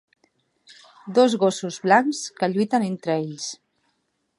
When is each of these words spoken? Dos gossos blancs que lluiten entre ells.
Dos 1.19 1.37
gossos 1.45 1.79
blancs 1.85 2.25
que 2.41 2.53
lluiten 2.55 2.91
entre 2.93 3.21
ells. 3.23 3.51